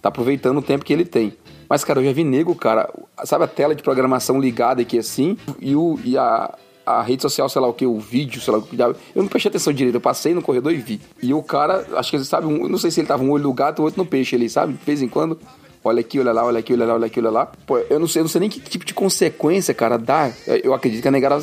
[0.02, 1.34] Tá aproveitando o tempo que ele tem.
[1.70, 2.90] Mas, cara, eu já vi nego, cara,
[3.26, 6.54] sabe a tela de programação ligada aqui assim, e, o, e a,
[6.86, 8.76] a rede social, sei lá o que, o vídeo, sei lá o que.
[8.80, 11.02] Eu não prestei atenção direito, eu passei no corredor e vi.
[11.22, 13.44] E o cara, acho que ele sabe, um, não sei se ele tava um olho
[13.44, 14.74] no gato o outro no peixe ali, sabe?
[14.74, 15.38] De vez em quando.
[15.84, 17.46] Olha aqui, olha lá, olha aqui, olha lá, olha aqui, olha lá.
[17.66, 20.32] Pô, eu não sei, eu não sei nem que tipo de consequência, cara, dá.
[20.64, 21.42] Eu acredito que a negada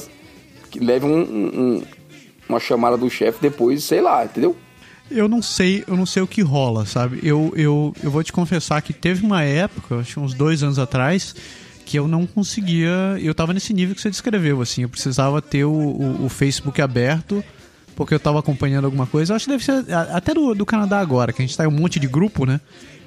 [0.80, 1.82] leve um, um-
[2.48, 4.54] uma chamada do chefe depois, sei lá, entendeu?
[5.10, 7.20] Eu não sei, eu não sei o que rola, sabe?
[7.22, 11.34] Eu, eu, eu vou te confessar que teve uma época, acho uns dois anos atrás,
[11.84, 12.90] que eu não conseguia.
[13.20, 14.82] Eu tava nesse nível que você descreveu, assim.
[14.82, 17.44] Eu precisava ter o, o, o Facebook aberto,
[17.94, 19.32] porque eu tava acompanhando alguma coisa.
[19.32, 21.68] Eu acho que deve ser até do, do Canadá agora, que a gente tá em
[21.68, 22.60] um monte de grupo, né?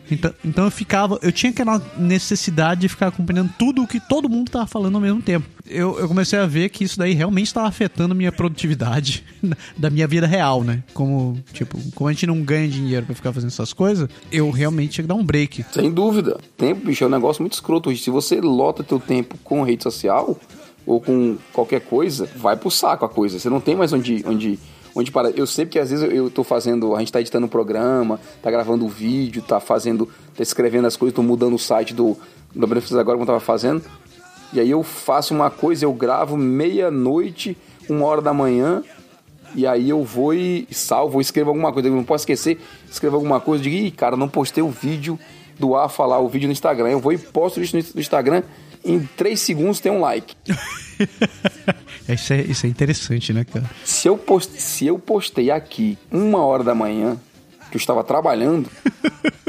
[0.09, 4.29] Então, então eu ficava, eu tinha aquela necessidade de ficar acompanhando tudo o que todo
[4.29, 5.45] mundo tava falando ao mesmo tempo.
[5.69, 9.23] Eu, eu comecei a ver que isso daí realmente estava afetando minha produtividade
[9.77, 10.81] da minha vida real, né?
[10.93, 14.93] Como, tipo, como a gente não ganha dinheiro pra ficar fazendo essas coisas, eu realmente
[14.93, 15.65] tinha que dar um break.
[15.71, 16.39] Sem dúvida.
[16.55, 17.93] Tempo, bicho, é um negócio muito escroto.
[17.95, 20.39] Se você lota teu tempo com rede social
[20.85, 23.37] ou com qualquer coisa, vai pro saco a coisa.
[23.37, 24.57] Você não tem mais onde, onde,
[24.97, 25.29] onde parar.
[25.29, 28.49] Eu sei que às vezes eu, tô fazendo, a gente tá editando o programa, tá
[28.49, 32.17] gravando o vídeo, tá fazendo, tá escrevendo as coisas, tô mudando o site do,
[32.53, 33.83] do Benefícios agora como eu tava fazendo.
[34.51, 37.55] E aí eu faço uma coisa, eu gravo meia-noite,
[37.87, 38.81] uma hora da manhã,
[39.53, 41.89] e aí eu vou e salvo, escrevo alguma coisa.
[41.89, 45.19] Eu não posso esquecer, escrevo alguma coisa, digo, ih, cara, não postei o vídeo
[45.59, 46.89] do A falar, o vídeo no Instagram.
[46.89, 48.41] Eu vou e posto isso no Instagram,
[48.83, 50.35] em 3 segundos tem um like.
[52.09, 53.69] Isso é, isso é interessante, né, cara?
[53.83, 57.17] Se eu, post, se eu postei aqui uma hora da manhã,
[57.69, 58.69] que eu estava trabalhando,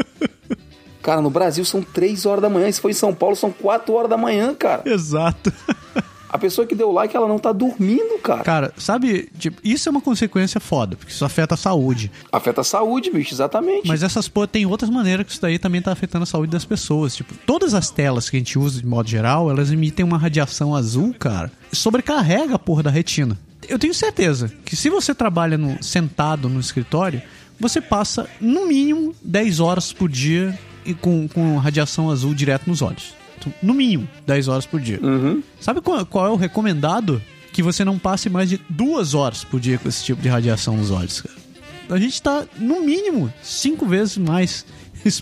[1.00, 2.70] cara, no Brasil são 3 horas da manhã.
[2.72, 4.82] Se for em São Paulo, são 4 horas da manhã, cara.
[4.84, 5.52] Exato.
[6.28, 8.44] A pessoa que deu like, ela não tá dormindo, cara.
[8.44, 12.10] Cara, sabe, tipo, isso é uma consequência foda, porque isso afeta a saúde.
[12.30, 13.88] Afeta a saúde, bicho, exatamente.
[13.88, 16.64] Mas essas porra tem outras maneiras que isso daí também tá afetando a saúde das
[16.64, 17.16] pessoas.
[17.16, 20.74] Tipo, todas as telas que a gente usa de modo geral, elas emitem uma radiação
[20.74, 23.38] azul, cara, sobrecarrega a porra da retina.
[23.68, 27.20] Eu tenho certeza que se você trabalha no, sentado no escritório,
[27.58, 32.82] você passa no mínimo 10 horas por dia e com, com radiação azul direto nos
[32.82, 33.14] olhos.
[33.62, 34.98] No mínimo 10 horas por dia.
[35.02, 35.42] Uhum.
[35.60, 37.20] Sabe qual, qual é o recomendado?
[37.52, 40.76] Que você não passe mais de duas horas por dia com esse tipo de radiação
[40.76, 41.34] nos olhos, cara.
[41.90, 44.64] A gente tá, no mínimo, cinco vezes mais.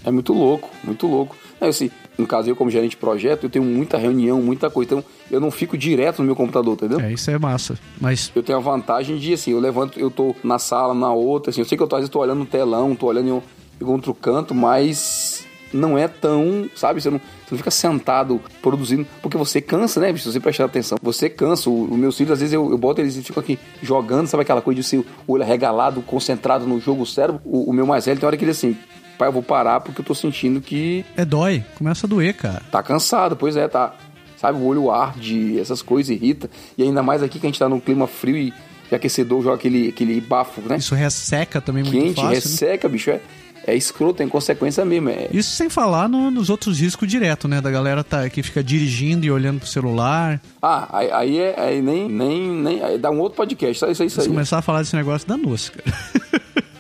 [0.05, 1.37] É muito louco, muito louco.
[1.61, 4.87] É, assim, no caso, eu como gerente de projeto, eu tenho muita reunião, muita coisa.
[4.95, 6.99] Então, eu não fico direto no meu computador, entendeu?
[7.01, 7.79] É, isso é massa.
[8.01, 11.51] Mas Eu tenho a vantagem de, assim, eu levanto, eu tô na sala, na outra,
[11.51, 13.33] assim, eu sei que eu tô, às vezes tô olhando no telão, tô olhando em,
[13.33, 13.43] um-
[13.81, 19.07] em outro canto, mas não é tão, sabe, você não, você não fica sentado produzindo,
[19.21, 22.33] porque você cansa, né, bicho, se você prestar atenção, você cansa, o, o meus filhos,
[22.33, 24.99] às vezes eu, eu boto eles e ficam aqui jogando, sabe aquela coisa de ser
[24.99, 28.37] o olho arregalado, concentrado no jogo, o cérebro, o, o meu mais velho tem hora
[28.37, 28.77] que ele assim,
[29.19, 32.63] pai, eu vou parar porque eu tô sentindo que é dói, começa a doer, cara.
[32.71, 33.95] Tá cansado, pois é, tá.
[34.37, 36.51] Sabe, o olho arde, essas coisas irrita.
[36.77, 38.53] E ainda mais aqui que a gente tá num clima frio e,
[38.93, 40.77] e aquecedor joga aquele, aquele bafo, né?
[40.77, 42.29] Isso resseca também muito Quente, fácil.
[42.29, 42.35] né?
[42.35, 43.11] resseca, bicho.
[43.11, 43.21] É,
[43.67, 45.09] é escroto, tem consequência mesmo.
[45.11, 47.61] É, Isso sem falar no- nos outros riscos direto, né?
[47.61, 50.41] Da galera tá, que fica dirigindo e olhando pro celular.
[50.63, 52.99] Ah, aí, aí é aí nem, nem, nem.
[52.99, 54.07] Dá um outro podcast, só isso aí.
[54.09, 54.29] Isso Se aí.
[54.29, 55.97] começar a falar desse negócio, dá noce, cara.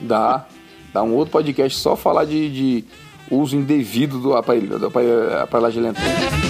[0.00, 0.46] Dá.
[0.94, 2.84] Dá um outro podcast só falar de, de
[3.30, 6.45] uso indevido do aparelho, do aparelho, aparelhagem eletrônica.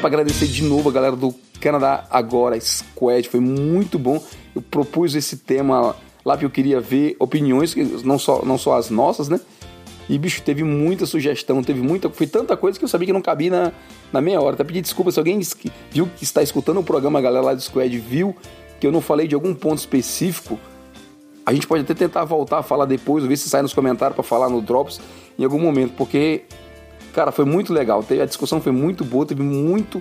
[0.00, 4.22] Para agradecer de novo a galera do Canadá Agora Squad, foi muito bom.
[4.54, 8.88] Eu propus esse tema lá que eu queria ver opiniões, não só, não só as
[8.88, 9.38] nossas, né?
[10.08, 12.10] E, bicho, teve muita sugestão, teve muita.
[12.10, 13.72] Foi tanta coisa que eu sabia que não cabia na,
[14.12, 14.54] na meia hora.
[14.54, 15.38] Até pedir desculpa se alguém
[15.92, 18.34] viu que está escutando o programa, a galera lá do Squad viu
[18.80, 20.58] que eu não falei de algum ponto específico.
[21.44, 24.24] A gente pode até tentar voltar a falar depois, ver se sai nos comentários para
[24.24, 25.00] falar no Drops
[25.38, 26.42] em algum momento, porque,
[27.12, 28.04] cara, foi muito legal.
[28.20, 30.00] A discussão foi muito boa, teve muito,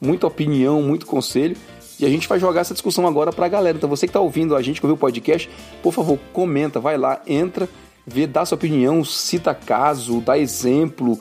[0.00, 1.56] muita opinião, muito conselho.
[1.98, 3.76] E a gente vai jogar essa discussão agora pra galera.
[3.76, 5.50] Então você que tá ouvindo a gente, que ouviu o podcast,
[5.82, 7.68] por favor, comenta, vai lá, entra,
[8.06, 11.20] vê, dá sua opinião, cita caso, dá exemplo.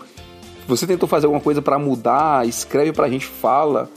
[0.68, 3.90] Você tentou fazer alguma coisa para mudar, escreve pra gente, fala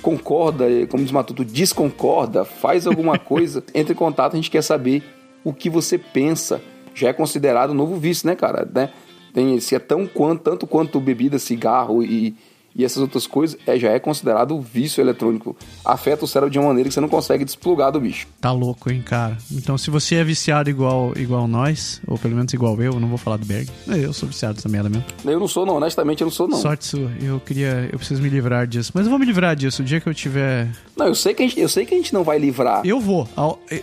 [0.00, 5.02] concorda, como diz Matuto, desconcorda, faz alguma coisa, entre em contato, a gente quer saber
[5.44, 6.60] o que você pensa.
[6.94, 8.68] Já é considerado novo vício, né, cara?
[8.72, 8.90] Né?
[9.32, 12.34] Tem, se é tão quanto, tanto quanto bebida, cigarro e,
[12.74, 15.56] e essas outras coisas, é, já é considerado vício eletrônico.
[15.84, 18.28] Afeta o cérebro de uma maneira que você não consegue desplugar do bicho.
[18.40, 19.36] Tá louco, hein, cara?
[19.50, 23.08] Então, se você é viciado igual, igual nós, ou pelo menos igual eu, eu não
[23.08, 23.68] vou falar do Berg.
[23.86, 25.04] Eu sou viciado dessa merda mesmo.
[25.24, 25.76] Eu não sou, não.
[25.76, 26.58] Honestamente, eu não sou, não.
[26.58, 27.10] Sorte sua.
[27.20, 27.88] Eu queria...
[27.92, 28.92] Eu preciso me livrar disso.
[28.94, 30.70] Mas eu vou me livrar disso o dia que eu tiver...
[30.96, 32.82] Não, eu sei que a gente, eu sei que a gente não vai livrar.
[32.84, 33.28] Eu vou.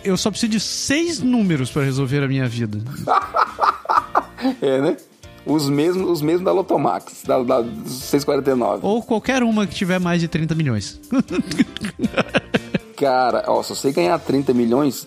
[0.02, 2.78] Eu só preciso de seis números para resolver a minha vida.
[4.62, 4.96] é, né?
[5.46, 8.80] Os mesmos, os mesmos da Lotomax, da, da 649.
[8.82, 11.00] Ou qualquer uma que tiver mais de 30 milhões.
[12.96, 15.06] Cara, ó, se você ganhar 30 milhões,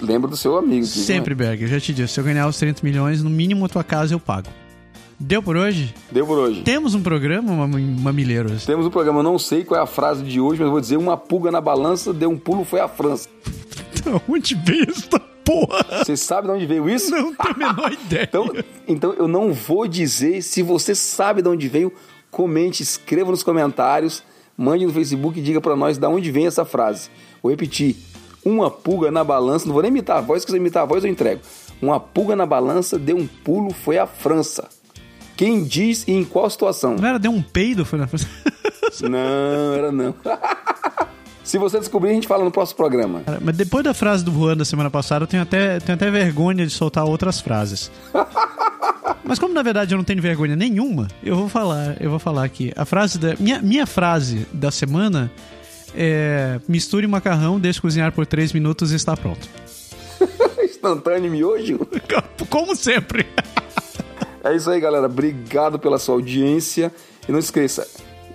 [0.00, 0.84] lembra do seu amigo.
[0.84, 1.44] Aqui, Sempre, né?
[1.46, 1.62] Berg.
[1.62, 4.14] Eu já te disse, se eu ganhar os 30 milhões, no mínimo a tua casa
[4.14, 4.48] eu pago.
[5.18, 5.94] Deu por hoje?
[6.10, 6.62] Deu por hoje.
[6.62, 8.66] Temos um programa, Mamileiros?
[8.66, 10.96] Temos um programa, eu não sei qual é a frase de hoje, mas vou dizer:
[10.96, 13.28] uma pulga na balança, deu um pulo, foi a França.
[14.28, 14.58] Onde
[14.88, 16.04] essa porra?
[16.04, 17.10] Você sabe de onde veio isso?
[17.10, 18.24] Não tenho a menor ideia.
[18.24, 18.52] Então,
[18.88, 20.42] então eu não vou dizer.
[20.42, 21.92] Se você sabe de onde veio,
[22.30, 24.22] comente, escreva nos comentários,
[24.56, 27.10] mande no Facebook e diga para nós de onde vem essa frase.
[27.42, 27.96] Vou repetir.
[28.44, 31.04] Uma pulga na balança, não vou nem imitar a voz, se quiser imitar a voz
[31.04, 31.40] eu entrego.
[31.80, 34.68] Uma pulga na balança, deu um pulo, foi a França.
[35.36, 36.96] Quem diz e em qual situação?
[36.96, 38.28] Não era deu um peido, foi na França?
[39.02, 40.14] não, era não.
[41.52, 43.24] Se você descobrir, a gente fala no próximo programa.
[43.42, 46.64] Mas depois da frase do Juan da semana passada, eu tenho até, tenho até vergonha
[46.64, 47.92] de soltar outras frases.
[49.22, 52.44] Mas como na verdade eu não tenho vergonha nenhuma, eu vou falar, eu vou falar
[52.44, 52.72] aqui.
[52.74, 55.30] A frase da minha, minha frase da semana
[55.94, 59.46] é: misture macarrão, deixe cozinhar por 3 minutos e está pronto.
[60.64, 61.86] Instantâneo miojo?
[62.48, 63.26] Como sempre.
[64.42, 65.04] é isso aí, galera.
[65.04, 66.90] Obrigado pela sua audiência.
[67.28, 67.86] E não esqueça,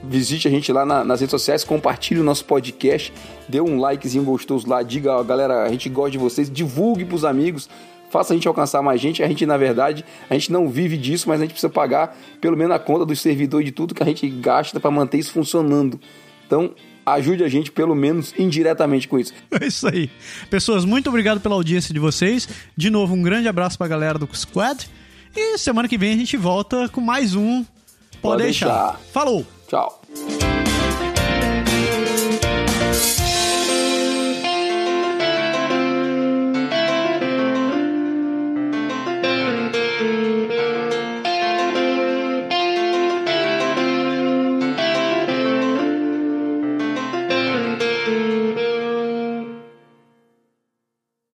[0.04, 3.14] visite a gente lá na, nas redes sociais, compartilhe o nosso podcast,
[3.48, 7.70] dê um likezinho gostoso lá, diga, galera, a gente gosta de vocês, divulgue pros amigos,
[8.10, 9.24] faça a gente alcançar mais gente.
[9.24, 12.58] A gente, na verdade, a gente não vive disso, mas a gente precisa pagar pelo
[12.58, 15.32] menos a conta do servidor e de tudo que a gente gasta para manter isso
[15.32, 16.00] funcionando.
[16.46, 16.74] Então,
[17.06, 19.34] ajude a gente, pelo menos indiretamente com isso.
[19.60, 20.10] É isso aí.
[20.50, 22.48] Pessoas, muito obrigado pela audiência de vocês.
[22.76, 24.90] De novo, um grande abraço pra galera do Squad.
[25.36, 28.68] E semana que vem a gente volta com mais um Pode, Pode deixar.
[28.68, 29.00] deixar.
[29.12, 29.57] Falou!
[29.68, 30.47] Ciao.